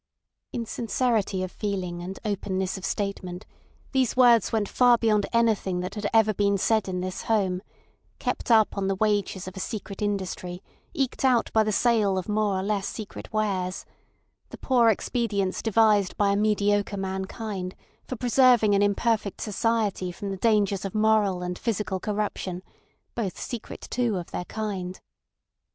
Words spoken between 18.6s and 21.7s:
an imperfect society from the dangers of moral and